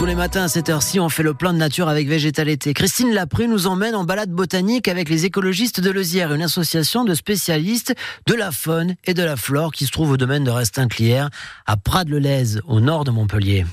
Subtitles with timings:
[0.00, 2.72] Tous les matins à cette heure-ci, on fait le plein de nature avec Végétalité.
[2.72, 7.12] Christine Lapru nous emmène en balade botanique avec les écologistes de Lezière, une association de
[7.12, 7.94] spécialistes
[8.26, 11.28] de la faune et de la flore qui se trouve au domaine de Restinclière,
[11.66, 13.66] à Prades-le-Lez, au nord de Montpellier.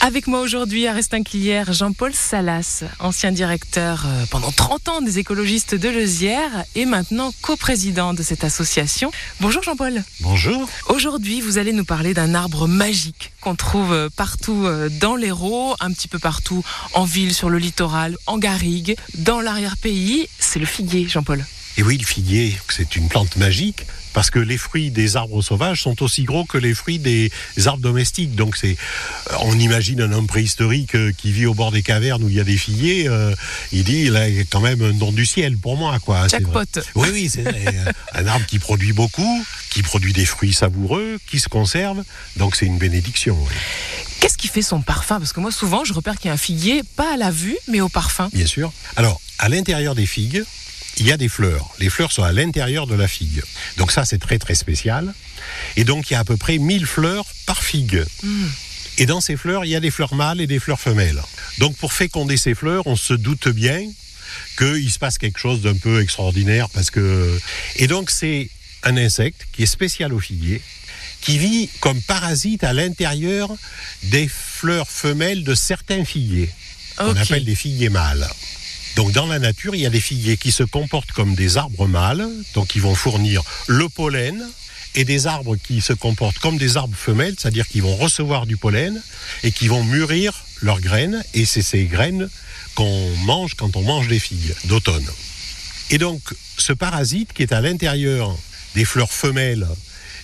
[0.00, 5.74] Avec moi aujourd'hui à Restinclière, Jean-Paul Salas, ancien directeur euh, pendant 30 ans des écologistes
[5.74, 9.10] de Lezière et maintenant coprésident de cette association.
[9.40, 10.04] Bonjour Jean-Paul.
[10.20, 10.68] Bonjour.
[10.88, 15.74] Aujourd'hui, vous allez nous parler d'un arbre magique qu'on trouve euh, partout euh, dans l'Hérault,
[15.80, 20.28] un petit peu partout en ville, sur le littoral, en garrigue, dans l'arrière-pays.
[20.38, 21.44] C'est le figuier, Jean-Paul.
[21.78, 25.82] Et oui, le figuier, c'est une plante magique parce que les fruits des arbres sauvages
[25.82, 27.30] sont aussi gros que les fruits des
[27.66, 28.34] arbres domestiques.
[28.34, 28.78] Donc c'est,
[29.42, 32.40] on imagine un homme préhistorique euh, qui vit au bord des cavernes où il y
[32.40, 33.08] a des figuiers.
[33.08, 33.34] Euh,
[33.72, 36.28] il dit, il a quand même un don du ciel pour moi, quoi.
[36.28, 36.64] Jackpot.
[36.94, 37.44] Oui, oui, c'est
[38.14, 42.02] un arbre qui produit beaucoup, qui produit des fruits savoureux, qui se conserve.
[42.36, 43.36] Donc c'est une bénédiction.
[44.20, 45.18] Qu'est-ce qui fait son parfum?
[45.18, 47.58] Parce que moi, souvent, je repère qu'il y a un figuier, pas à la vue,
[47.68, 48.30] mais au parfum.
[48.32, 48.72] Bien sûr.
[48.96, 50.42] Alors, à l'intérieur des figues,
[50.98, 51.68] il y a des fleurs.
[51.78, 53.42] Les fleurs sont à l'intérieur de la figue.
[53.76, 55.14] Donc ça, c'est très très spécial.
[55.76, 58.04] Et donc, il y a à peu près 1000 fleurs par figue.
[58.22, 58.46] Mm.
[58.98, 61.22] Et dans ces fleurs, il y a des fleurs mâles et des fleurs femelles.
[61.58, 63.82] Donc, pour féconder ces fleurs, on se doute bien
[64.56, 67.38] qu'il se passe quelque chose d'un peu extraordinaire parce que...
[67.76, 68.50] Et donc, c'est
[68.82, 70.62] un insecte qui est spécial au figuier,
[71.20, 73.54] qui vit comme parasite à l'intérieur
[74.04, 76.50] des fleurs femelles de certains figuiers.
[76.98, 78.26] On appelle des figuiers mâles.
[78.96, 81.86] Donc dans la nature, il y a des figuiers qui se comportent comme des arbres
[81.86, 84.42] mâles, donc ils vont fournir le pollen,
[84.94, 88.56] et des arbres qui se comportent comme des arbres femelles, c'est-à-dire qu'ils vont recevoir du
[88.56, 89.02] pollen
[89.42, 92.30] et qui vont mûrir leurs graines, et c'est ces graines
[92.74, 95.06] qu'on mange quand on mange des figues d'automne.
[95.90, 96.22] Et donc
[96.56, 98.34] ce parasite qui est à l'intérieur
[98.74, 99.68] des fleurs femelles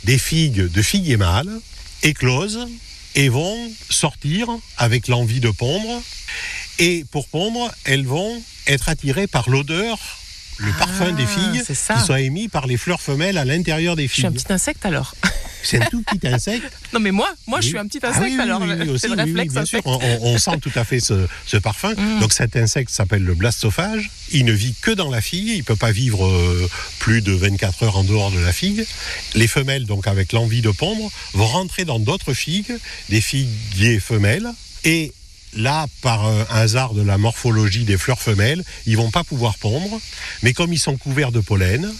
[0.04, 1.60] des figues de figuiers mâles
[2.02, 2.66] éclose
[3.14, 6.02] et vont sortir avec l'envie de pondre.
[6.78, 9.98] Et pour pondre, elles vont être attirés par l'odeur
[10.58, 14.08] le parfum des ah, filles qui sont émis par les fleurs femelles à l'intérieur des
[14.08, 14.16] filles.
[14.16, 15.14] Je suis un petit insecte alors.
[15.64, 16.70] C'est un tout petit insecte.
[16.92, 18.60] non mais moi, moi je suis un petit ah insecte alors.
[18.98, 19.80] c'est le réflexe bien sûr.
[19.84, 21.94] On, sent tout à fait ce, parfum.
[21.94, 22.20] Mm.
[22.20, 24.10] Donc cet insecte s'appelle le blastophage.
[24.32, 25.48] Il ne vit que dans la figue.
[25.48, 26.68] Il peut pas vivre euh,
[26.98, 28.84] plus de 24 heures en dehors de la figue.
[29.34, 32.72] Les femelles, donc avec l'envie de pondre, vont rentrer dans d'autres figues,
[33.08, 34.48] des figuiers femelles,
[34.84, 35.12] et
[35.54, 40.00] là, par un hasard de la morphologie des fleurs femelles, ils vont pas pouvoir pondre,
[40.42, 41.92] mais comme ils sont couverts de pollen,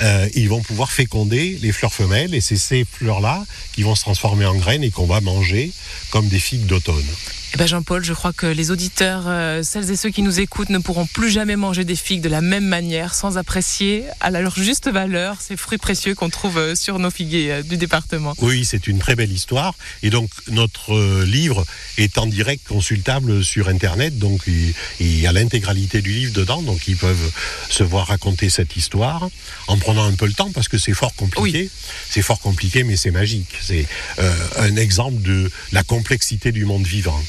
[0.00, 4.02] euh, ils vont pouvoir féconder les fleurs femelles et c'est ces fleurs-là qui vont se
[4.02, 5.72] transformer en graines et qu'on va manger
[6.10, 7.06] comme des figues d'automne.
[7.54, 10.70] Eh ben Jean-Paul, je crois que les auditeurs, euh, celles et ceux qui nous écoutent,
[10.70, 14.56] ne pourront plus jamais manger des figues de la même manière, sans apprécier à leur
[14.56, 18.32] juste valeur ces fruits précieux qu'on trouve euh, sur nos figuiers euh, du département.
[18.38, 19.74] Oui, c'est une très belle histoire.
[20.02, 21.66] Et donc, notre livre
[21.98, 24.18] est en direct consultable sur Internet.
[24.18, 26.62] Donc, il, y a l'intégralité du livre dedans.
[26.62, 27.32] Donc, ils peuvent
[27.68, 29.28] se voir raconter cette histoire
[29.66, 31.68] en prenant un peu le temps parce que c'est fort compliqué.
[32.08, 33.58] C'est fort compliqué, mais c'est magique.
[33.60, 33.86] C'est
[34.56, 37.22] un exemple de la complexité du monde vivant.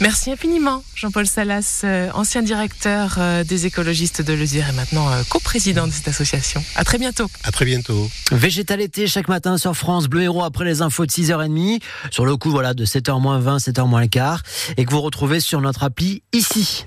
[0.00, 5.22] Merci infiniment, Jean-Paul Salas, euh, ancien directeur euh, des écologistes de Lezire et maintenant euh,
[5.28, 6.64] coprésident de cette association.
[6.74, 7.26] À très bientôt.
[7.44, 8.10] À très bientôt.
[8.32, 12.50] Végétalité chaque matin sur France Bleu Héros après les infos de 6h30, sur le coup
[12.50, 14.38] voilà de 7h20, 7h15
[14.78, 16.86] et que vous retrouvez sur notre appli ici.